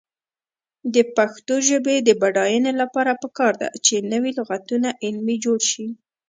[0.93, 5.85] د پښتو ژبې د بډاینې لپاره پکار ده چې نوي لغتونه علمي جوړ شي.